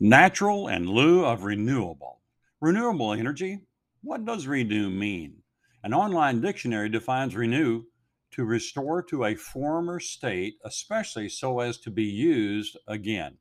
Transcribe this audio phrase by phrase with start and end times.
[0.00, 2.20] Natural in lieu of renewable.
[2.60, 3.60] Renewable energy?
[4.02, 5.44] What does renew mean?
[5.84, 7.84] An online dictionary defines renew
[8.32, 13.38] to restore to a former state, especially so as to be used again.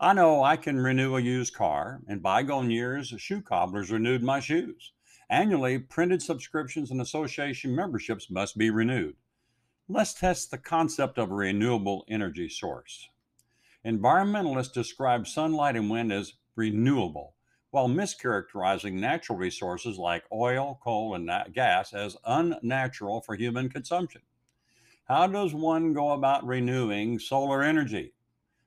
[0.00, 2.02] I know I can renew a used car.
[2.08, 4.92] In bygone years, shoe cobblers renewed my shoes.
[5.30, 9.14] Annually, printed subscriptions and association memberships must be renewed.
[9.86, 13.08] Let's test the concept of a renewable energy source.
[13.88, 17.34] Environmentalists describe sunlight and wind as renewable,
[17.70, 24.20] while mischaracterizing natural resources like oil, coal, and gas as unnatural for human consumption.
[25.04, 28.12] How does one go about renewing solar energy?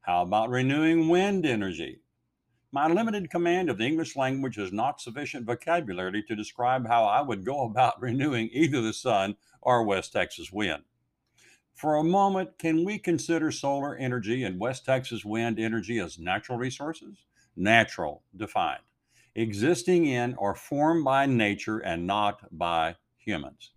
[0.00, 2.00] How about renewing wind energy?
[2.72, 7.20] My limited command of the English language is not sufficient vocabulary to describe how I
[7.20, 10.82] would go about renewing either the sun or West Texas wind.
[11.74, 16.56] For a moment, can we consider solar energy and West Texas wind energy as natural
[16.56, 17.24] resources?
[17.56, 18.82] Natural, defined,
[19.34, 23.72] existing in or formed by nature and not by humans.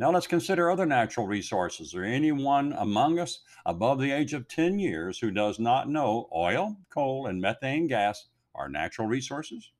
[0.00, 1.88] Now let's consider other natural resources.
[1.88, 6.28] Is there anyone among us above the age of 10 years who does not know
[6.34, 9.72] oil, coal, and methane gas are natural resources?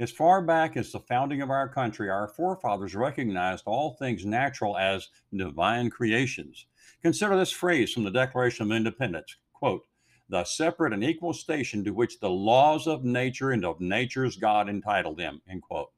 [0.00, 4.78] As far back as the founding of our country, our forefathers recognized all things natural
[4.78, 6.66] as divine creations.
[7.02, 9.88] Consider this phrase from the Declaration of Independence quote,
[10.28, 14.68] the separate and equal station to which the laws of nature and of nature's God
[14.68, 15.90] entitle them, end quote.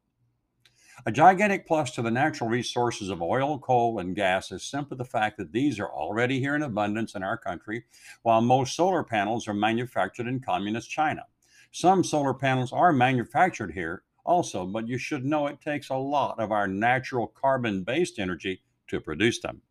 [1.05, 5.05] A gigantic plus to the natural resources of oil, coal, and gas is simply the
[5.05, 7.85] fact that these are already here in abundance in our country,
[8.23, 11.27] while most solar panels are manufactured in communist China.
[11.73, 16.41] Some solar panels are manufactured here also, but you should know it takes a lot
[16.41, 19.63] of our natural carbon based energy to produce them.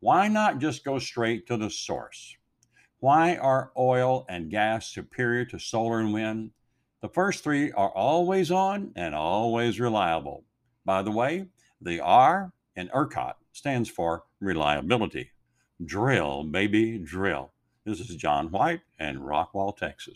[0.00, 2.36] Why not just go straight to the source?
[3.00, 6.50] Why are oil and gas superior to solar and wind?
[7.00, 10.44] The first three are always on and always reliable.
[10.84, 11.46] By the way,
[11.80, 15.30] the R in ERCOT stands for reliability.
[15.84, 17.52] Drill, baby, drill.
[17.84, 20.10] This is John White in Rockwall, Texas.